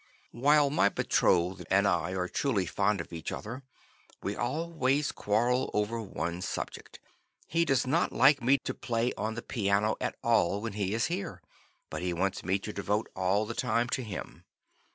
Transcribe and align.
"While 0.31 0.71
my 0.71 0.89
betrothed 0.89 1.67
and 1.69 1.87
I 1.87 2.15
are 2.15 2.27
truly 2.27 2.65
fond 2.65 3.01
of 3.01 3.13
each 3.13 3.31
other, 3.31 3.61
we 4.23 4.35
always 4.35 5.11
quarrel 5.11 5.69
over 5.75 6.01
one 6.01 6.41
subject. 6.41 6.99
He 7.45 7.65
does 7.65 7.85
not 7.85 8.11
like 8.11 8.41
me 8.41 8.57
to 8.63 8.73
play 8.73 9.13
on 9.13 9.35
the 9.35 9.43
piano 9.43 9.97
at 10.01 10.15
all 10.23 10.59
when 10.59 10.73
he 10.73 10.95
is 10.95 11.05
here, 11.05 11.43
but 11.91 12.01
wants 12.13 12.43
me 12.43 12.57
to 12.57 12.73
devote 12.73 13.09
all 13.15 13.45
the 13.45 13.53
time 13.53 13.87
to 13.89 14.01
him. 14.01 14.43